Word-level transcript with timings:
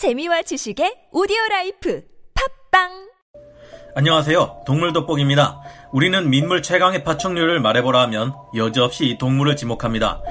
재미와 0.00 0.40
지식의 0.40 1.10
오디오 1.12 1.36
라이프 1.50 2.02
팟빵 2.72 2.88
안녕하세요. 3.94 4.62
동물 4.64 4.94
돋보기입니다. 4.94 5.60
우리는 5.92 6.30
민물 6.30 6.62
최강의 6.62 7.04
파충류를 7.04 7.60
말해보라 7.60 8.00
하면 8.04 8.32
여지없이 8.56 9.04
이 9.10 9.18
동물을 9.18 9.56
지목합니다. 9.56 10.22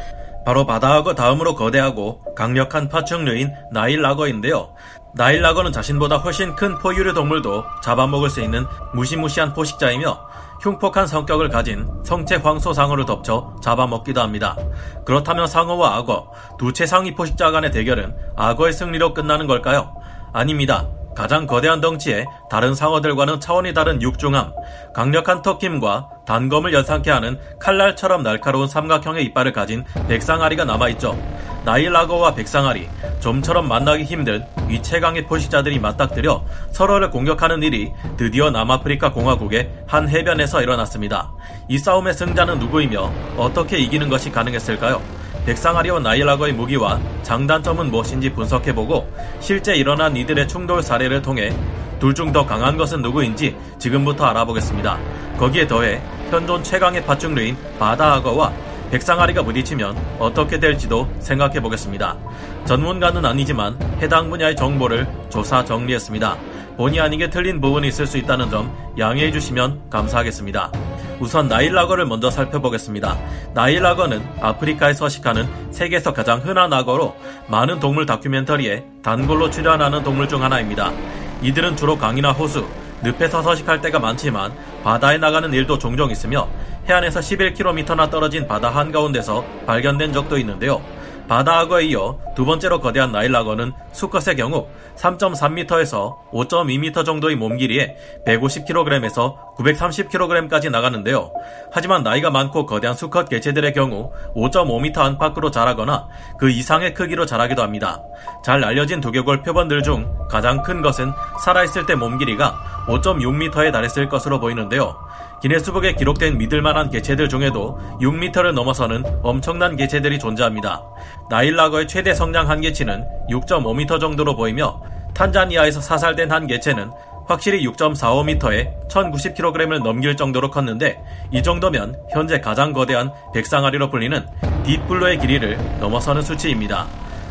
바로 0.43 0.65
바다악어 0.65 1.13
다음으로 1.13 1.53
거대하고 1.53 2.33
강력한 2.33 2.89
파충류인 2.89 3.53
나일악어인데요. 3.71 4.73
나일악어는 5.13 5.71
자신보다 5.71 6.17
훨씬 6.17 6.55
큰 6.55 6.79
포유류 6.79 7.13
동물도 7.13 7.63
잡아먹을 7.83 8.31
수 8.31 8.41
있는 8.41 8.65
무시무시한 8.95 9.53
포식자이며 9.53 10.19
흉폭한 10.61 11.07
성격을 11.07 11.49
가진 11.49 11.89
성체 12.03 12.35
황소상어를 12.37 13.05
덮쳐 13.05 13.55
잡아먹기도 13.61 14.21
합니다. 14.21 14.57
그렇다면 15.05 15.47
상어와 15.47 15.95
악어, 15.97 16.31
두 16.57 16.73
최상위 16.73 17.15
포식자 17.15 17.51
간의 17.51 17.71
대결은 17.71 18.13
악어의 18.35 18.73
승리로 18.73 19.13
끝나는 19.13 19.47
걸까요? 19.47 19.95
아닙니다. 20.33 20.87
가장 21.15 21.47
거대한 21.47 21.81
덩치에 21.81 22.25
다른 22.49 22.73
상어들과는 22.73 23.39
차원이 23.39 23.73
다른 23.73 24.01
육중함, 24.01 24.53
강력한 24.93 25.41
턱힘과 25.41 26.09
단검을 26.25 26.73
연상케 26.73 27.09
하는 27.09 27.39
칼날처럼 27.59 28.23
날카로운 28.23 28.67
삼각형의 28.67 29.25
이빨을 29.25 29.51
가진 29.51 29.83
백상아리가 30.07 30.65
남아있죠. 30.65 31.17
나일라거와 31.65 32.33
백상아리, 32.35 32.89
좀처럼 33.19 33.67
만나기 33.67 34.03
힘든 34.03 34.45
위 34.67 34.81
최강의 34.81 35.27
포식자들이 35.27 35.79
맞닥뜨려 35.79 36.43
서로를 36.71 37.09
공격하는 37.09 37.61
일이 37.63 37.91
드디어 38.17 38.49
남아프리카 38.49 39.11
공화국의 39.11 39.69
한 39.87 40.09
해변에서 40.09 40.61
일어났습니다. 40.61 41.31
이 41.67 41.77
싸움의 41.77 42.13
승자는 42.13 42.59
누구이며 42.59 43.11
어떻게 43.37 43.77
이기는 43.77 44.09
것이 44.09 44.31
가능했을까요? 44.31 45.01
백상아리와 45.45 45.99
나일라거의 45.99 46.53
무기와 46.53 46.99
장단점은 47.23 47.89
무엇인지 47.91 48.31
분석해보고 48.33 49.11
실제 49.39 49.75
일어난 49.75 50.15
이들의 50.15 50.47
충돌 50.47 50.83
사례를 50.83 51.21
통해 51.21 51.55
둘 51.99 52.13
중 52.13 52.31
더 52.31 52.45
강한 52.45 52.77
것은 52.77 53.01
누구인지 53.01 53.57
지금부터 53.77 54.25
알아보겠습니다. 54.25 54.97
거기에 55.37 55.67
더해 55.67 56.01
현존 56.29 56.63
최강의 56.63 57.03
파충류인 57.05 57.57
바다악어와 57.77 58.53
백상아리가 58.91 59.43
부딪히면 59.43 59.95
어떻게 60.19 60.59
될지도 60.59 61.07
생각해 61.19 61.61
보겠습니다. 61.61 62.17
전문가는 62.65 63.23
아니지만 63.23 63.77
해당 64.01 64.29
분야의 64.29 64.55
정보를 64.55 65.07
조사 65.29 65.63
정리했습니다. 65.63 66.37
본의 66.77 66.99
아니게 67.01 67.29
틀린 67.29 67.59
부분이 67.59 67.87
있을 67.89 68.07
수 68.07 68.17
있다는 68.17 68.49
점 68.49 68.73
양해해 68.97 69.31
주시면 69.31 69.89
감사하겠습니다. 69.89 70.71
우선 71.19 71.49
나일락어를 71.49 72.05
먼저 72.05 72.31
살펴보겠습니다. 72.31 73.17
나일락어는 73.53 74.21
아프리카에 74.39 74.93
서식하는 74.93 75.47
세계에서 75.71 76.13
가장 76.13 76.39
흔한 76.39 76.71
악어로 76.71 77.15
많은 77.47 77.79
동물 77.79 78.05
다큐멘터리에 78.05 78.85
단골로 79.03 79.49
출연하는 79.49 80.03
동물 80.03 80.29
중 80.29 80.41
하나입니다. 80.41 80.93
이들은 81.41 81.75
주로 81.75 81.97
강이나 81.97 82.31
호수, 82.31 82.65
늪에서 83.03 83.41
서식할 83.41 83.81
때가 83.81 83.99
많지만 83.99 84.53
바다에 84.83 85.17
나가는 85.17 85.51
일도 85.51 85.77
종종 85.77 86.11
있으며 86.11 86.47
해안에서 86.89 87.19
11km나 87.19 88.09
떨어진 88.09 88.47
바다 88.47 88.69
한가운데서 88.69 89.45
발견된 89.67 90.11
적도 90.11 90.39
있는데요. 90.39 90.81
바다 91.27 91.59
악어에 91.59 91.85
이어 91.85 92.17
두 92.35 92.43
번째로 92.43 92.79
거대한 92.79 93.11
나일락어는 93.11 93.71
수컷의 93.91 94.35
경우 94.35 94.65
3.3m에서 94.95 96.15
5.2m 96.31 97.05
정도의 97.05 97.35
몸길이에 97.35 97.95
150kg에서 98.25 99.55
930kg까지 99.55 100.71
나가는데요. 100.71 101.31
하지만 101.71 102.01
나이가 102.01 102.31
많고 102.31 102.65
거대한 102.65 102.95
수컷 102.95 103.29
개체들의 103.29 103.73
경우 103.73 104.11
5.5m 104.35 104.97
안팎으로 104.97 105.51
자라거나 105.51 106.07
그 106.39 106.49
이상의 106.49 106.95
크기로 106.95 107.27
자라기도 107.27 107.61
합니다. 107.61 108.01
잘 108.43 108.63
알려진 108.63 108.99
두개골 108.99 109.43
표본들 109.43 109.83
중 109.83 110.11
가장 110.31 110.63
큰 110.63 110.81
것은 110.81 111.13
살아있을 111.43 111.85
때 111.85 111.93
몸길이가 111.93 112.85
5.6m에 112.87 113.71
달했을 113.71 114.09
것으로 114.09 114.39
보이는데요. 114.39 114.97
기네스북에 115.41 115.93
기록된 115.93 116.37
믿을만한 116.37 116.89
개체들 116.89 117.29
중에도 117.29 117.79
6m를 118.01 118.53
넘어서는 118.53 119.03
엄청난 119.23 119.75
개체들이 119.75 120.19
존재합니다. 120.19 120.83
나일락어의 121.29 121.87
최대 121.87 122.13
성장 122.13 122.49
한계치는 122.49 123.05
6.5m 123.29 123.99
정도로 123.99 124.35
보이며 124.35 124.81
탄자니아에서 125.13 125.81
사살된 125.81 126.31
한 126.31 126.47
개체는 126.47 126.91
확실히 127.27 127.63
6.45m에 127.67 128.87
1090kg을 128.89 129.83
넘길 129.83 130.17
정도로 130.17 130.49
컸는데 130.49 130.99
이 131.31 131.43
정도면 131.43 131.95
현재 132.11 132.41
가장 132.41 132.73
거대한 132.73 133.11
백상아리로 133.33 133.91
불리는 133.91 134.25
딥블루의 134.63 135.19
길이를 135.19 135.57
넘어서는 135.79 136.23
수치입니다. 136.23 136.87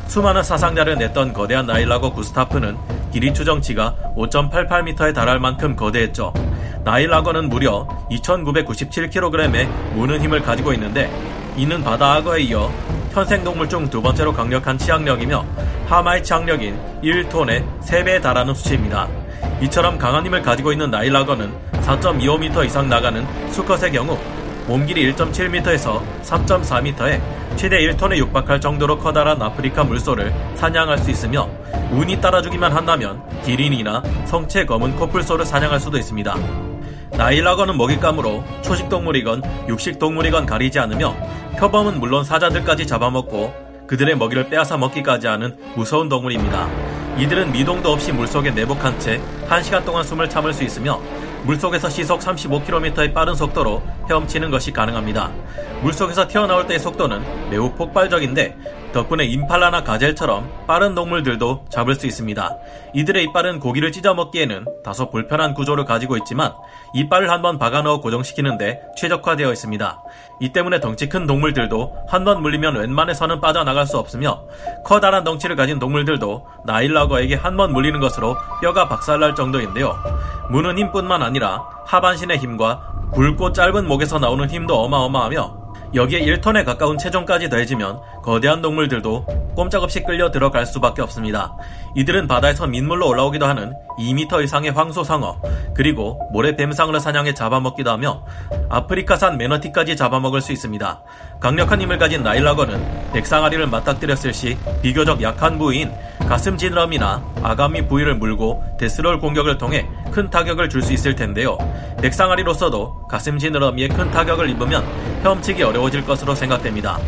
수많은 0.09 0.43
사상자를 0.43 0.97
냈던 0.97 1.33
거대한 1.35 1.67
나일라거 1.67 2.13
구스타프는 2.13 2.77
길이 3.13 3.33
추정치가 3.33 3.95
5.88m에 4.17 5.15
달할 5.15 5.39
만큼 5.39 5.77
거대했죠. 5.77 6.33
나일라거는 6.83 7.49
무려 7.49 7.87
2,997kg의 8.11 9.69
무는 9.95 10.21
힘을 10.23 10.43
가지고 10.43 10.73
있는데 10.73 11.11
이는 11.57 11.85
바다 11.85 12.15
악어에 12.15 12.41
이어 12.41 12.73
현생동물 13.13 13.69
중 13.69 13.91
두 13.91 14.01
번째로 14.01 14.33
강력한 14.33 14.79
치악력이며 14.79 15.45
하마의 15.87 16.23
치악력인 16.25 16.79
1톤의 17.03 17.65
3배에 17.83 18.23
달하는 18.23 18.55
수치입니다. 18.55 19.09
이처럼 19.63 19.99
강한 19.99 20.25
힘을 20.25 20.41
가지고 20.43 20.73
있는 20.73 20.91
나일라거는 20.91 21.53
4.25m 21.83 22.65
이상 22.65 22.89
나가는 22.89 23.27
수컷의 23.51 23.93
경우 23.93 24.19
몸길이 24.67 25.13
1.7m에서 25.13 26.01
3.4m에 26.23 27.21
최대 27.59 27.81
1톤에 27.81 28.17
육박할 28.19 28.61
정도로 28.61 28.99
커다란 28.99 29.43
아프리카 29.43 29.83
물소를 29.83 30.33
사냥할 30.55 30.97
수 30.99 31.11
있으며 31.11 31.49
운이 31.91 32.21
따라주기만 32.21 32.73
한다면 32.73 33.21
기린이나 33.43 34.01
성체 34.27 34.65
검은 34.65 34.95
코뿔소를 34.95 35.45
사냥할 35.45 35.81
수도 35.81 35.99
있습니다. 35.99 36.37
나일라거는 37.17 37.77
먹잇감으로 37.77 38.45
초식동물이건 38.63 39.43
육식동물이건 39.71 40.47
가리지 40.47 40.79
않으며 40.79 41.17
표범은 41.59 41.99
물론 41.99 42.23
사자들까지 42.23 42.87
잡아먹고 42.87 43.53
그들의 43.89 44.17
먹이를 44.17 44.49
빼앗아 44.51 44.77
먹기까지 44.77 45.27
하는 45.27 45.57
무서운 45.75 46.09
동물입니다. 46.09 46.69
이들은 47.19 47.51
미동도 47.51 47.91
없이 47.91 48.13
물속에 48.13 48.53
내복한 48.53 49.01
채 49.01 49.21
1시간 49.49 49.85
동안 49.85 50.05
숨을 50.05 50.31
참을 50.31 50.53
수 50.55 50.63
있으며 50.63 51.01
물속에서 51.43 51.89
시속 51.89 52.21
35km의 52.21 53.13
빠른 53.13 53.35
속도로 53.35 53.83
헤엄치는 54.09 54.51
것이 54.51 54.73
가능합니다. 54.73 55.31
물속에서 55.83 56.27
튀어나올 56.27 56.67
때의 56.67 56.81
속도는 56.81 57.51
매우 57.51 57.73
폭발적인데 57.75 58.57
덕분에 58.93 59.25
임팔라나 59.27 59.85
가젤처럼 59.85 60.51
빠른 60.67 60.95
동물들도 60.95 61.67
잡을 61.69 61.95
수 61.95 62.07
있습니다. 62.07 62.57
이들의 62.95 63.25
이빨은 63.25 63.61
고기를 63.61 63.93
찢어 63.93 64.15
먹기에는 64.15 64.65
다소 64.83 65.11
불편한 65.11 65.53
구조를 65.55 65.85
가지고 65.85 66.17
있지만 66.17 66.53
이빨을 66.95 67.31
한번 67.31 67.59
박아넣어 67.59 68.01
고정시키는데 68.01 68.81
최적화되어 68.97 69.53
있습니다. 69.53 70.03
이 70.41 70.53
때문에 70.53 70.81
덩치 70.81 71.09
큰 71.09 71.27
동물들도 71.27 71.97
한 72.09 72.25
번 72.25 72.43
물리면 72.43 72.77
웬만해서는 72.77 73.41
빠져나갈 73.41 73.87
수 73.87 73.99
없으며 73.99 74.43
커다란 74.85 75.23
덩치를 75.25 75.55
가진 75.57 75.79
동물들도 75.79 76.47
나일라거에게 76.65 77.35
한 77.37 77.57
번 77.59 77.73
물리는 77.73 77.99
것으로 78.01 78.37
뼈가 78.63 78.89
박살날 78.89 79.35
정도인데요. 79.35 79.97
무는 80.51 80.79
힘뿐만 80.79 81.23
아니라 81.23 81.63
하반신의 81.89 82.37
힘과 82.37 82.83
굵고 83.13 83.53
짧은 83.53 83.89
목에서 83.89 84.19
나오는 84.19 84.49
힘도 84.51 84.79
어마어마하며 84.83 85.69
여기에 85.95 86.21
1톤에 86.21 86.67
가까운 86.67 86.99
체중까지 86.99 87.49
더해지면 87.49 88.01
거대한 88.23 88.61
동물들도 88.61 89.25
꼼짝없이 89.57 90.03
끌려 90.03 90.31
들어갈 90.31 90.67
수밖에 90.67 91.01
없습니다. 91.01 91.57
이들은 91.95 92.29
바다에서 92.29 92.67
민물로 92.67 93.09
올라오기도 93.09 93.47
하는 93.47 93.73
2m 93.99 94.45
이상의 94.45 94.73
황소상어, 94.73 95.41
그리고 95.75 96.21
모래뱀상을 96.31 97.01
사냥해 97.01 97.33
잡아먹기도 97.33 97.91
하며 97.91 98.23
아프리카산 98.69 99.39
매너티까지 99.39 99.97
잡아먹을 99.97 100.43
수 100.43 100.53
있습니다. 100.53 101.03
강력한 101.41 101.81
힘을 101.81 101.97
가진 101.97 102.23
나일라거는 102.23 103.13
백상아리를 103.15 103.67
맞닥뜨렸을 103.67 104.35
시 104.35 104.59
비교적 104.83 105.23
약한 105.23 105.57
부위인 105.59 105.91
가슴 106.29 106.59
지느러미나 106.59 107.25
아가미 107.43 107.89
부위를 107.89 108.15
물고 108.15 108.63
데스롤 108.79 109.19
공격을 109.21 109.57
통해 109.57 109.89
큰 110.19 110.29
타격을 110.31 110.69
줄 110.69 110.83
수 110.83 110.93
있을 110.93 111.15
텐데요. 111.15 111.57
백상아리로서도 112.03 113.07
가슴 113.07 113.39
지느러미에 113.39 113.87
큰 113.87 114.11
타격을 114.11 114.51
입으면 114.51 114.85
헤엄치기 115.23 115.63
어려워질 115.63 116.05
것으로 116.05 116.35
생각됩니다. 116.35 116.99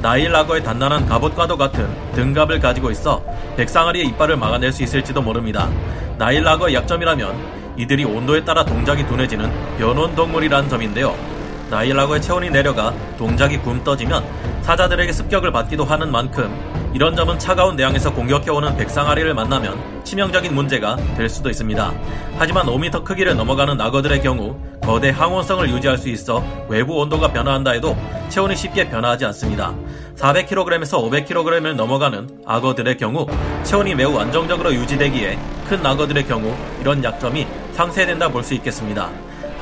나일라거의 0.00 0.64
단단한 0.64 1.04
갑옷과도 1.04 1.58
같은 1.58 1.86
등갑을 2.14 2.60
가지고 2.60 2.90
있어 2.90 3.22
백상아리의 3.58 4.06
이빨을 4.06 4.38
막아낼 4.38 4.72
수 4.72 4.82
있을지도 4.82 5.20
모릅니다. 5.20 5.68
나일라거의 6.16 6.74
약점이라면 6.74 7.74
이들이 7.76 8.06
온도에 8.06 8.42
따라 8.42 8.64
동작이 8.64 9.06
둔해지는 9.06 9.76
변온 9.76 10.14
동물이라는 10.14 10.70
점인데요. 10.70 11.33
나일라고의 11.74 12.22
체온이 12.22 12.50
내려가 12.50 12.94
동작이 13.18 13.58
굼 13.58 13.82
떠지면 13.82 14.24
사자들에게 14.62 15.10
습격을 15.10 15.50
받기도 15.50 15.84
하는 15.84 16.10
만큼 16.12 16.54
이런 16.94 17.16
점은 17.16 17.36
차가운 17.40 17.74
내양에서 17.74 18.14
공격해오는 18.14 18.76
백상아리를 18.76 19.34
만나면 19.34 20.04
치명적인 20.04 20.54
문제가 20.54 20.94
될 21.16 21.28
수도 21.28 21.50
있습니다. 21.50 21.92
하지만 22.38 22.66
5m 22.66 23.02
크기를 23.02 23.34
넘어가는 23.34 23.80
악어들의 23.80 24.22
경우 24.22 24.56
거대 24.82 25.10
항온성을 25.10 25.68
유지할 25.68 25.98
수 25.98 26.08
있어 26.10 26.44
외부 26.68 26.94
온도가 27.00 27.32
변화한다 27.32 27.72
해도 27.72 27.96
체온이 28.28 28.54
쉽게 28.54 28.88
변화하지 28.88 29.24
않습니다. 29.24 29.74
400kg에서 30.14 31.26
500kg을 31.26 31.74
넘어가는 31.74 32.42
악어들의 32.46 32.96
경우 32.98 33.26
체온이 33.64 33.96
매우 33.96 34.16
안정적으로 34.16 34.72
유지되기에 34.72 35.36
큰 35.68 35.84
악어들의 35.84 36.24
경우 36.28 36.54
이런 36.80 37.02
약점이 37.02 37.48
상쇄된다 37.72 38.28
볼 38.28 38.44
수 38.44 38.54
있겠습니다. 38.54 39.10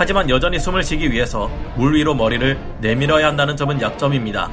하지만 0.03 0.29
여전히 0.29 0.59
숨을 0.59 0.83
쉬기 0.83 1.13
위해서 1.13 1.49
물 1.77 1.95
위로 1.95 2.13
머리를 2.13 2.59
내밀어야 2.81 3.29
한다는 3.29 3.57
점은 3.57 3.81
약점입니다. 3.81 4.51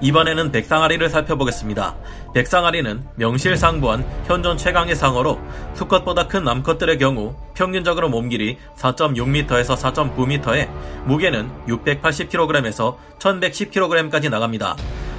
이번에는 0.00 0.50
백상아리를 0.52 1.06
살펴보겠습니다. 1.06 1.96
백상아리는 2.32 3.04
명실상부한 3.16 4.06
현존 4.24 4.56
최강의 4.56 4.96
상어로 4.96 5.38
수컷보다 5.74 6.28
큰 6.28 6.44
남컷들의 6.44 6.96
경우 6.96 7.34
평균적으로 7.52 8.08
몸길이 8.08 8.56
4.6m에서 8.78 9.76
4.9m에 9.76 10.70
무게는 11.04 11.50
680kg에서 11.68 12.96
1110kg까지 13.18 14.30
나갑니다. 14.30 14.76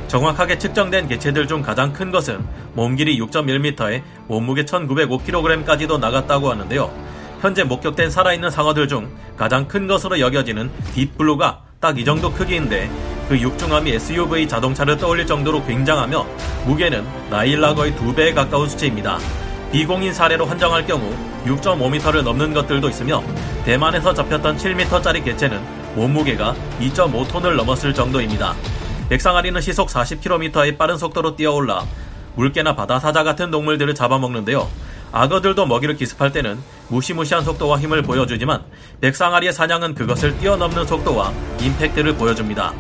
정확하게 0.08 0.58
측정된 0.58 1.08
개체들 1.08 1.48
중 1.48 1.62
가장 1.62 1.94
큰 1.94 2.10
것은 2.10 2.44
몸길이 2.74 3.20
6.1m에 3.20 4.02
몸무게 4.28 4.66
1905kg까지도 4.66 6.00
나갔다고 6.00 6.50
하는데요. 6.50 7.12
현재 7.42 7.64
목격된 7.64 8.12
살아있는 8.12 8.52
상어들 8.52 8.88
중 8.88 9.10
가장 9.36 9.68
큰 9.68 9.88
것으로 9.88 10.20
여겨지는 10.20 10.72
딥블루가 10.94 11.62
딱 11.82 11.98
이 11.98 12.06
정도 12.06 12.32
크기인데 12.32 12.90
그 13.28 13.40
육중함이 13.40 13.92
SUV 13.92 14.48
자동차를 14.48 14.98
떠올릴 14.98 15.26
정도로 15.26 15.66
굉장하며 15.66 16.26
무게는 16.66 17.04
나일락어의 17.32 17.96
두 17.96 18.14
배에 18.14 18.34
가까운 18.34 18.70
수치입니다. 18.70 19.18
비공인 19.72 20.14
사례로 20.14 20.46
한정할 20.46 20.86
경우 20.86 21.12
6.5m를 21.46 22.24
넘는 22.24 22.54
것들도 22.54 22.88
있으며 22.90 23.24
대만에서 23.66 24.14
잡혔던 24.14 24.58
7m짜리 24.58 25.24
개체는 25.24 25.60
몸무게가 25.96 26.56
2.5톤을 26.80 27.56
넘었을 27.56 27.94
정도입니다. 27.94 28.54
백상아리는 29.10 29.60
시속 29.60 29.90
40km의 29.90 30.78
빠른 30.78 30.98
속도로 30.98 31.36
뛰어올라 31.36 31.84
물개나 32.36 32.76
바다 32.76 33.00
사자 33.00 33.24
같은 33.24 33.50
동물들을 33.50 33.96
잡아먹는데요. 33.96 34.70
악어들도 35.12 35.66
먹이를 35.66 35.96
기습할 35.96 36.32
때는 36.32 36.60
무시무시한 36.88 37.44
속도와 37.44 37.80
힘을 37.80 38.02
보여주지만 38.02 38.64
백상아리의 39.02 39.54
사냥은 39.54 39.96
그것을 39.96 40.38
뛰어넘는 40.40 40.86
속도와 40.86 41.34
임팩트를 41.62 42.16
보여줍니다. 42.16 42.74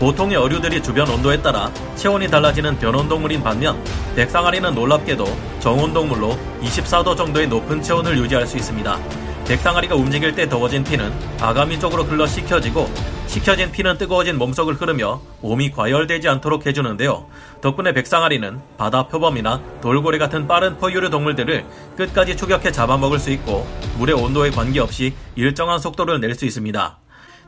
보통의 0.00 0.36
어류들이 0.36 0.82
주변 0.82 1.08
온도에 1.08 1.42
따라 1.42 1.72
체온이 1.96 2.28
달라지는 2.28 2.78
변온동물인 2.78 3.42
반면 3.42 3.82
백상아리는 4.14 4.74
놀랍게도 4.74 5.24
정온동물로 5.60 6.38
24도 6.62 7.16
정도의 7.16 7.48
높은 7.48 7.82
체온을 7.82 8.16
유지할 8.18 8.46
수 8.46 8.56
있습니다. 8.56 9.27
백상아리가 9.48 9.94
움직일 9.94 10.34
때 10.34 10.46
더워진 10.46 10.84
피는 10.84 11.10
아가미 11.40 11.80
쪽으로 11.80 12.04
흘러 12.04 12.26
식혀지고 12.26 12.86
식혀진 13.26 13.72
피는 13.72 13.96
뜨거워진 13.96 14.36
몸속을 14.36 14.74
흐르며 14.74 15.22
몸이 15.40 15.70
과열되지 15.70 16.28
않도록 16.28 16.66
해주는데요. 16.66 17.26
덕분에 17.62 17.94
백상아리는 17.94 18.60
바다 18.76 19.08
표범이나 19.08 19.62
돌고래 19.80 20.18
같은 20.18 20.46
빠른 20.46 20.76
포유류 20.76 21.08
동물들을 21.08 21.64
끝까지 21.96 22.36
추격해 22.36 22.72
잡아먹을 22.72 23.18
수 23.18 23.30
있고 23.30 23.66
물의 23.96 24.14
온도에 24.16 24.50
관계없이 24.50 25.14
일정한 25.34 25.78
속도를 25.78 26.20
낼 26.20 26.34
수 26.34 26.44
있습니다. 26.44 26.98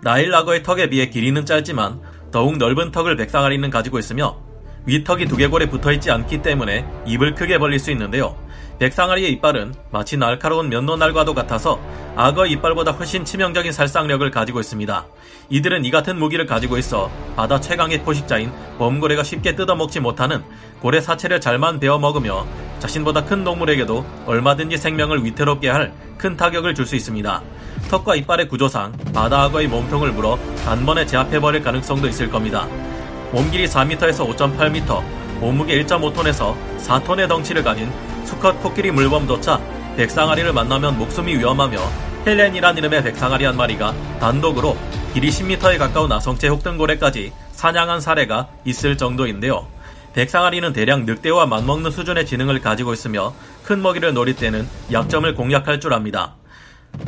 나일락어의 0.02 0.62
턱에 0.62 0.88
비해 0.88 1.10
길이는 1.10 1.44
짧지만 1.44 2.00
더욱 2.32 2.56
넓은 2.56 2.92
턱을 2.92 3.16
백상아리는 3.16 3.68
가지고 3.68 3.98
있으며 3.98 4.38
위턱이 4.86 5.26
두개골에 5.26 5.66
붙어있지 5.68 6.10
않기 6.10 6.42
때문에 6.42 6.86
입을 7.06 7.34
크게 7.34 7.58
벌릴 7.58 7.78
수 7.78 7.90
있는데요. 7.90 8.36
백상아리의 8.78 9.30
이빨은 9.32 9.74
마치 9.90 10.16
날카로운 10.16 10.70
면도날과도 10.70 11.34
같아서 11.34 11.78
악어 12.16 12.46
이빨보다 12.46 12.92
훨씬 12.92 13.24
치명적인 13.24 13.72
살상력을 13.72 14.30
가지고 14.30 14.60
있습니다. 14.60 15.06
이들은 15.50 15.84
이 15.84 15.90
같은 15.90 16.18
무기를 16.18 16.46
가지고 16.46 16.78
있어 16.78 17.10
바다 17.36 17.60
최강의 17.60 18.02
포식자인 18.04 18.50
범고래가 18.78 19.22
쉽게 19.22 19.54
뜯어먹지 19.54 20.00
못하는 20.00 20.42
고래 20.80 21.00
사체를 21.00 21.40
잘만 21.40 21.78
베어 21.78 21.98
먹으며 21.98 22.46
자신보다 22.78 23.26
큰 23.26 23.44
동물에게도 23.44 24.06
얼마든지 24.26 24.78
생명을 24.78 25.24
위태롭게 25.24 25.68
할 25.68 25.92
큰 26.20 26.36
타격을 26.36 26.74
줄 26.74 26.84
수 26.84 26.96
있습니다. 26.96 27.42
턱과 27.88 28.14
이빨의 28.16 28.48
구조상 28.48 28.92
바다 29.14 29.44
악어의 29.44 29.68
몸통을 29.68 30.12
물어 30.12 30.38
단번에 30.64 31.06
제압해버릴 31.06 31.62
가능성도 31.62 32.08
있을 32.08 32.28
겁니다. 32.28 32.68
몸길이 33.32 33.66
4m에서 33.66 34.28
5.8m, 34.36 35.02
몸무게 35.40 35.82
1.5톤에서 35.84 36.54
4톤의 36.78 37.28
덩치를 37.28 37.62
가진 37.62 37.90
수컷 38.24 38.60
코끼리 38.62 38.90
물범조차 38.90 39.60
백상아리를 39.96 40.52
만나면 40.52 40.98
목숨이 40.98 41.36
위험하며 41.36 41.78
헬렌이란 42.26 42.76
이름의 42.76 43.02
백상아리 43.02 43.44
한 43.44 43.56
마리가 43.56 43.94
단독으로 44.20 44.76
길이 45.14 45.30
10m에 45.30 45.78
가까운 45.78 46.12
아성체 46.12 46.48
혹등고래까지 46.48 47.32
사냥한 47.52 48.00
사례가 48.00 48.48
있을 48.64 48.96
정도인데요. 48.96 49.66
백상아리는 50.12 50.72
대량 50.72 51.06
늑대와 51.06 51.46
맞먹는 51.46 51.90
수준의 51.90 52.26
지능을 52.26 52.60
가지고 52.60 52.92
있으며 52.92 53.32
큰 53.64 53.80
먹이를 53.80 54.12
노릴 54.12 54.36
때는 54.36 54.68
약점을 54.92 55.32
공략할 55.34 55.80
줄 55.80 55.94
압니다. 55.94 56.34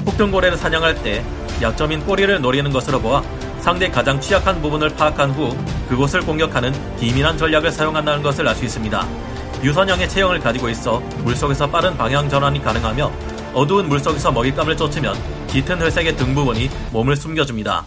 혹등고래를 0.06 0.56
사냥할 0.56 1.02
때 1.02 1.24
약점인 1.60 2.04
꼬리를 2.06 2.40
노리는 2.40 2.70
것으로 2.70 3.00
보아 3.00 3.22
상대 3.62 3.88
가장 3.88 4.20
취약한 4.20 4.60
부분을 4.60 4.88
파악한 4.88 5.30
후 5.30 5.56
그곳을 5.88 6.20
공격하는 6.22 6.74
기민한 6.96 7.38
전략을 7.38 7.70
사용한다는 7.70 8.20
것을 8.20 8.46
알 8.48 8.56
수 8.56 8.64
있습니다. 8.64 9.06
유선형의 9.62 10.08
체형을 10.08 10.40
가지고 10.40 10.68
있어 10.68 10.98
물속에서 11.22 11.70
빠른 11.70 11.96
방향 11.96 12.28
전환이 12.28 12.60
가능하며 12.60 13.12
어두운 13.54 13.88
물속에서 13.88 14.32
먹잇감을 14.32 14.76
쫓으면 14.76 15.14
짙은 15.46 15.80
회색의 15.80 16.16
등 16.16 16.34
부분이 16.34 16.68
몸을 16.90 17.14
숨겨줍니다. 17.14 17.84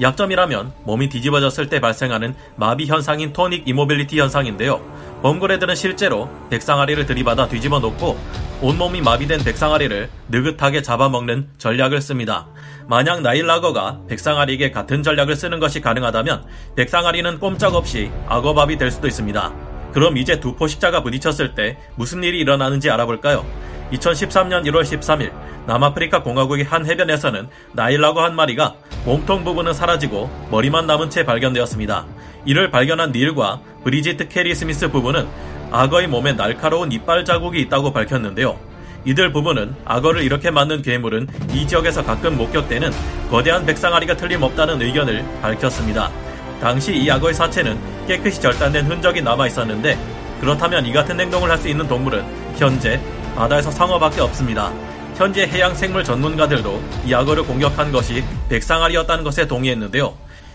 약점이라면 0.00 0.72
몸이 0.84 1.08
뒤집어졌을 1.08 1.68
때 1.68 1.80
발생하는 1.80 2.36
마비 2.54 2.86
현상인 2.86 3.32
tonic 3.32 3.66
immobility 3.66 4.20
현상인데요. 4.20 4.80
범고래들은 5.22 5.74
실제로 5.74 6.30
백상아리를 6.50 7.04
들이받아 7.04 7.48
뒤집어 7.48 7.80
놓고 7.80 8.16
온몸이 8.62 9.02
마비된 9.02 9.44
백상아리를 9.44 10.08
느긋하게 10.30 10.80
잡아먹는 10.80 11.48
전략을 11.58 12.00
씁니다. 12.00 12.46
만약 12.88 13.20
나일락어가 13.20 14.00
백상아리에게 14.08 14.70
같은 14.70 15.02
전략을 15.02 15.36
쓰는 15.36 15.60
것이 15.60 15.80
가능하다면 15.80 16.44
백상아리는 16.74 17.38
꼼짝없이 17.38 18.10
악어밥이 18.28 18.78
될 18.78 18.90
수도 18.90 19.08
있습니다. 19.08 19.52
그럼 19.92 20.16
이제 20.16 20.40
두 20.40 20.54
포식자가 20.54 21.02
부딪혔을 21.02 21.54
때 21.54 21.76
무슨 21.96 22.22
일이 22.24 22.40
일어나는지 22.40 22.90
알아볼까요? 22.90 23.44
2013년 23.92 24.64
1월 24.66 24.82
13일 24.82 25.32
남아프리카 25.66 26.22
공화국의 26.22 26.64
한 26.64 26.86
해변에서는 26.86 27.48
나일라고 27.72 28.20
한 28.20 28.34
마리가 28.34 28.74
몸통 29.04 29.44
부분은 29.44 29.74
사라지고 29.74 30.30
머리만 30.50 30.86
남은 30.86 31.10
채 31.10 31.24
발견되었습니다. 31.24 32.06
이를 32.46 32.70
발견한 32.70 33.12
닐과 33.12 33.60
브리지트 33.84 34.28
캐리 34.28 34.54
스미스 34.54 34.90
부부는 34.90 35.26
악어의 35.70 36.08
몸에 36.08 36.32
날카로운 36.32 36.92
이빨 36.92 37.24
자국이 37.24 37.60
있다고 37.62 37.92
밝혔는데요. 37.92 38.58
이들 39.04 39.32
부부는 39.32 39.74
악어를 39.84 40.22
이렇게 40.22 40.50
만든 40.50 40.82
괴물은 40.82 41.28
이 41.52 41.66
지역에서 41.66 42.04
가끔 42.04 42.36
목격되는 42.36 42.90
거대한 43.30 43.64
백상아리가 43.64 44.16
틀림없다는 44.16 44.82
의견을 44.82 45.24
밝혔습니다. 45.42 46.10
당시 46.60 46.96
이 46.96 47.10
악어의 47.10 47.34
사체는 47.34 47.78
깨끗이 48.08 48.40
절단된 48.40 48.86
흔적이 48.86 49.22
남아 49.22 49.46
있었는데 49.46 49.98
그렇다면 50.40 50.86
이 50.86 50.92
같은 50.92 51.18
행동을 51.18 51.50
할 51.50 51.58
수 51.58 51.68
있는 51.68 51.86
동물은 51.86 52.24
현재 52.56 53.00
바다에서 53.36 53.70
상어밖에 53.70 54.20
없습니다. 54.22 54.72
현재 55.16 55.46
해양 55.46 55.74
생물 55.74 56.04
전문가들도 56.04 56.82
이 57.06 57.14
악어를 57.14 57.44
공격한 57.44 57.92
것이 57.92 58.22
백상아리였다는 58.48 59.24
것에 59.24 59.46
동의했는데요. 59.46 60.14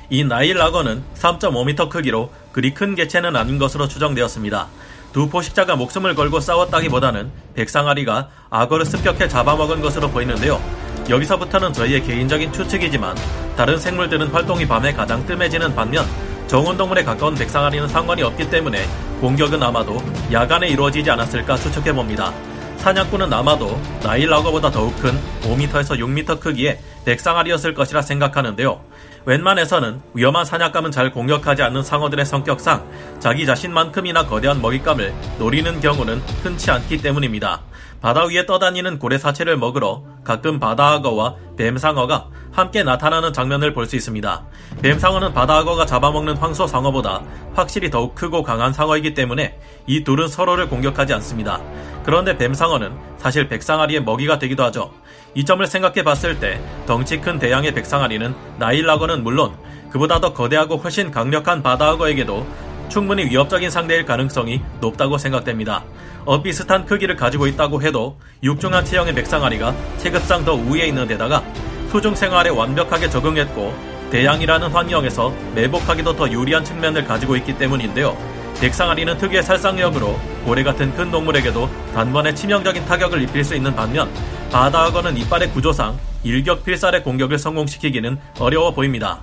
이 0.09 0.24
나일 0.24 0.62
악어는 0.62 1.03
3.5m 1.15 1.89
크기로 1.89 2.31
그리 2.51 2.74
큰 2.74 2.95
개체는 2.95 3.35
아닌 3.35 3.57
것으로 3.57 3.88
추정되었습니다. 3.88 4.67
두 5.13 5.27
포식자가 5.27 5.75
목숨을 5.75 6.15
걸고 6.15 6.39
싸웠다기보다는 6.39 7.31
백상아리가 7.55 8.29
악어를 8.49 8.85
습격해 8.85 9.27
잡아먹은 9.27 9.81
것으로 9.81 10.09
보이는데요. 10.09 10.61
여기서부터는 11.09 11.73
저희의 11.73 12.03
개인적인 12.03 12.53
추측이지만 12.53 13.15
다른 13.57 13.77
생물들은 13.77 14.27
활동이 14.27 14.67
밤에 14.67 14.93
가장 14.93 15.25
뜸해지는 15.25 15.75
반면 15.75 16.05
정원동물에 16.47 17.03
가까운 17.03 17.35
백상아리는 17.35 17.87
상관이 17.87 18.23
없기 18.23 18.49
때문에 18.49 18.85
공격은 19.19 19.61
아마도 19.61 20.01
야간에 20.31 20.69
이루어지지 20.69 21.09
않았을까 21.11 21.57
추측해봅니다. 21.57 22.33
사냥꾼은 22.77 23.31
아마도 23.31 23.79
나일라거보다 24.03 24.71
더욱 24.71 24.97
큰 24.99 25.19
5m에서 25.43 25.99
6m 25.99 26.39
크기의 26.39 26.79
백상아리였을 27.05 27.74
것이라 27.74 28.01
생각하는데요. 28.01 28.81
웬만해서는 29.25 30.01
위험한 30.13 30.46
사냥감은 30.46 30.91
잘 30.91 31.12
공격하지 31.12 31.62
않는 31.63 31.84
상어들의 31.84 32.25
성격상 32.25 33.20
자기 33.20 33.46
자신만큼이나 33.46 34.25
거대한 34.25 34.62
먹잇감을 34.62 35.13
노리는 35.38 35.79
경우는 35.79 36.20
흔치 36.43 36.72
않기 36.72 37.01
때문입니다. 37.01 37.62
바다 38.01 38.25
위에 38.25 38.48
떠다니는 38.48 38.98
고래 38.98 39.20
사체를 39.20 39.58
먹으러 39.58 40.03
가끔 40.24 40.60
바다악어와 40.60 41.36
뱀상어가 41.55 42.29
함께 42.51 42.84
나타나는 42.84 43.31
장면을 43.31 43.74
볼 43.74 43.86
수 43.86 43.96
있습니다. 43.96 44.43
뱀상어는 44.81 45.34
바다악어가 45.34 45.86
잡아먹는 45.86 46.38
황소상어보다 46.38 47.22
확실히 47.53 47.91
더욱 47.91 48.15
크고 48.15 48.41
강한 48.41 48.74
상어이기 48.74 49.13
때문에 49.13 49.60
이 49.86 50.03
둘은 50.03 50.27
서로를 50.27 50.67
공격하지 50.67 51.13
않습니다. 51.13 51.62
그런데 52.03 52.36
뱀상어는 52.38 52.91
사실 53.17 53.48
백상아리의 53.48 54.03
먹이가 54.03 54.39
되기도 54.39 54.63
하죠. 54.65 54.91
이 55.33 55.45
점을 55.45 55.65
생각해 55.65 56.03
봤을 56.03 56.39
때 56.39 56.59
덩치 56.85 57.21
큰 57.21 57.39
대양의 57.39 57.73
백상아리는 57.73 58.35
나일락어는 58.59 59.23
물론 59.23 59.53
그보다 59.89 60.19
더 60.19 60.33
거대하고 60.33 60.77
훨씬 60.77 61.11
강력한 61.11 61.63
바다악어에게도 61.63 62.45
충분히 62.89 63.23
위협적인 63.25 63.69
상대일 63.69 64.05
가능성이 64.05 64.61
높다고 64.81 65.17
생각됩니다. 65.17 65.83
어 66.25 66.41
비슷한 66.41 66.85
크기를 66.85 67.15
가지고 67.15 67.47
있다고 67.47 67.81
해도 67.81 68.17
육중한 68.43 68.83
체형의 68.83 69.15
백상아리가 69.15 69.73
체급상 69.97 70.43
더 70.43 70.53
우위에 70.53 70.88
있는 70.88 71.07
데다가 71.07 71.43
수중 71.89 72.15
생활에 72.15 72.50
완벽하게 72.50 73.09
적응했고 73.09 73.73
대양이라는 74.11 74.69
환경에서 74.69 75.33
매복하기도 75.55 76.15
더 76.17 76.29
유리한 76.29 76.65
측면을 76.65 77.05
가지고 77.05 77.38
있기 77.38 77.57
때문인데요. 77.57 78.17
백상아리는 78.61 79.17
특유의 79.17 79.41
살상력으로 79.41 80.19
고래 80.45 80.61
같은 80.61 80.93
큰 80.95 81.09
동물에게도 81.09 81.67
단번에 81.95 82.31
치명적인 82.35 82.85
타격을 82.85 83.23
입힐 83.23 83.43
수 83.43 83.55
있는 83.55 83.75
반면 83.75 84.07
바다악어는 84.51 85.17
이빨의 85.17 85.49
구조상 85.49 85.97
일격 86.23 86.63
필살의 86.63 87.03
공격을 87.03 87.39
성공시키기는 87.39 88.19
어려워 88.37 88.71
보입니다. 88.71 89.19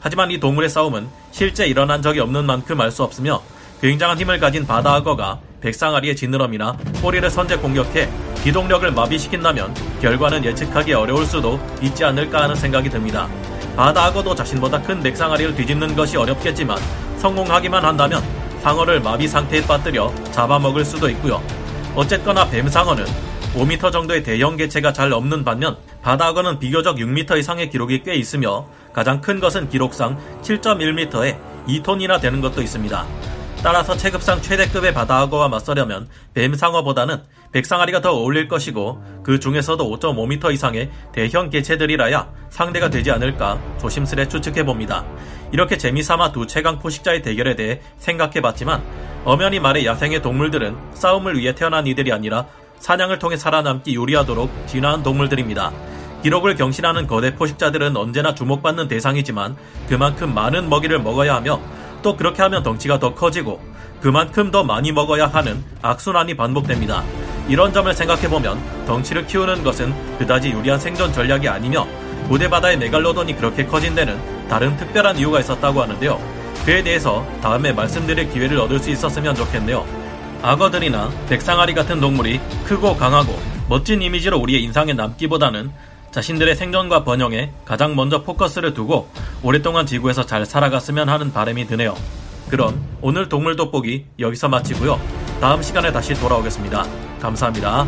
하지만 0.00 0.32
이 0.32 0.40
동물의 0.40 0.68
싸움은 0.68 1.06
실제 1.30 1.64
일어난 1.64 2.02
적이 2.02 2.20
없는 2.20 2.44
만큼 2.44 2.80
알 2.80 2.90
수 2.90 3.04
없으며 3.04 3.40
굉장한 3.80 4.18
힘을 4.18 4.40
가진 4.40 4.66
바다악어가 4.66 5.38
백상아리의 5.60 6.16
지느러미나 6.16 6.76
꼬리를 7.00 7.30
선제 7.30 7.58
공격해 7.58 8.08
기동력을 8.42 8.90
마비시킨다면 8.90 9.72
결과는 10.00 10.44
예측하기 10.44 10.92
어려울 10.92 11.24
수도 11.24 11.60
있지 11.80 12.04
않을까 12.04 12.42
하는 12.42 12.56
생각이 12.56 12.90
듭니다. 12.90 13.28
바다악어도 13.76 14.34
자신보다 14.34 14.82
큰 14.82 15.00
백상아리를 15.00 15.54
뒤집는 15.54 15.94
것이 15.94 16.16
어렵겠지만 16.16 16.76
성공하기만 17.18 17.84
한다면 17.84 18.41
상어를 18.62 19.00
마비 19.00 19.26
상태에 19.26 19.60
빠뜨려 19.66 20.14
잡아먹을 20.30 20.84
수도 20.84 21.08
있고요. 21.10 21.42
어쨌거나 21.96 22.48
뱀상어는 22.48 23.04
5m 23.56 23.90
정도의 23.90 24.22
대형 24.22 24.56
개체가 24.56 24.92
잘 24.92 25.12
없는 25.12 25.44
반면 25.44 25.76
바다악어는 26.00 26.60
비교적 26.60 26.96
6m 26.96 27.38
이상의 27.38 27.70
기록이 27.70 28.04
꽤 28.04 28.14
있으며 28.14 28.66
가장 28.92 29.20
큰 29.20 29.40
것은 29.40 29.68
기록상 29.68 30.16
7.1m에 30.42 31.36
2톤이나 31.66 32.20
되는 32.20 32.40
것도 32.40 32.62
있습니다. 32.62 33.04
따라서 33.64 33.96
체급상 33.96 34.40
최대급의 34.40 34.94
바다악어와 34.94 35.48
맞서려면 35.48 36.08
뱀상어보다는 36.34 37.20
백상아리가 37.52 38.00
더 38.00 38.12
어울릴 38.12 38.48
것이고 38.48 39.22
그 39.22 39.38
중에서도 39.38 39.98
5.5m 39.98 40.52
이상의 40.52 40.90
대형 41.12 41.50
개체들이라야 41.50 42.28
상대가 42.48 42.90
되지 42.90 43.10
않을까 43.10 43.60
조심스레 43.80 44.28
추측해 44.28 44.64
봅니다. 44.64 45.04
이렇게 45.52 45.76
재미삼아 45.76 46.32
두 46.32 46.46
최강 46.46 46.78
포식자의 46.78 47.20
대결에 47.22 47.54
대해 47.54 47.80
생각해 47.98 48.40
봤지만 48.40 48.82
엄연히 49.24 49.60
말해 49.60 49.84
야생의 49.84 50.22
동물들은 50.22 50.74
싸움을 50.94 51.38
위해 51.38 51.54
태어난 51.54 51.86
이들이 51.86 52.10
아니라 52.10 52.46
사냥을 52.78 53.18
통해 53.18 53.36
살아남기 53.36 53.94
요리하도록 53.94 54.50
진화한 54.66 55.02
동물들입니다. 55.02 55.70
기록을 56.22 56.56
경신하는 56.56 57.06
거대 57.06 57.34
포식자들은 57.34 57.96
언제나 57.96 58.34
주목받는 58.34 58.88
대상이지만 58.88 59.56
그만큼 59.88 60.34
많은 60.34 60.68
먹이를 60.68 61.00
먹어야 61.00 61.34
하며 61.34 61.60
또 62.02 62.16
그렇게 62.16 62.42
하면 62.42 62.62
덩치가 62.62 62.98
더 62.98 63.14
커지고 63.14 63.60
그만큼 64.00 64.50
더 64.50 64.64
많이 64.64 64.90
먹어야 64.90 65.26
하는 65.26 65.62
악순환이 65.82 66.36
반복됩니다. 66.36 67.04
이런 67.48 67.72
점을 67.72 67.92
생각해보면 67.92 68.86
덩치를 68.86 69.26
키우는 69.26 69.62
것은 69.62 70.18
그다지 70.18 70.50
유리한 70.50 70.80
생존 70.80 71.12
전략이 71.12 71.48
아니며 71.48 71.86
고대바다의 72.28 72.78
메갈로돈이 72.78 73.36
그렇게 73.36 73.66
커진 73.66 73.94
데는 73.94 74.18
다른 74.52 74.76
특별한 74.76 75.16
이유가 75.16 75.40
있었다고 75.40 75.80
하는데요. 75.80 76.20
그에 76.66 76.82
대해서 76.82 77.26
다음에 77.40 77.72
말씀드릴 77.72 78.28
기회를 78.28 78.60
얻을 78.60 78.80
수 78.80 78.90
있었으면 78.90 79.34
좋겠네요. 79.34 79.86
악어들이나 80.42 81.10
백상아리 81.30 81.72
같은 81.72 82.02
동물이 82.02 82.38
크고 82.66 82.98
강하고 82.98 83.34
멋진 83.70 84.02
이미지로 84.02 84.38
우리의 84.38 84.62
인상에 84.62 84.92
남기보다는 84.92 85.70
자신들의 86.10 86.54
생존과 86.54 87.02
번영에 87.02 87.50
가장 87.64 87.96
먼저 87.96 88.24
포커스를 88.24 88.74
두고 88.74 89.08
오랫동안 89.42 89.86
지구에서 89.86 90.26
잘 90.26 90.44
살아갔으면 90.44 91.08
하는 91.08 91.32
바람이 91.32 91.66
드네요. 91.66 91.96
그럼 92.50 92.78
오늘 93.00 93.30
동물 93.30 93.56
돋보기 93.56 94.04
여기서 94.18 94.50
마치고요. 94.50 95.00
다음 95.40 95.62
시간에 95.62 95.90
다시 95.90 96.12
돌아오겠습니다. 96.12 96.84
감사합니다. 97.22 97.86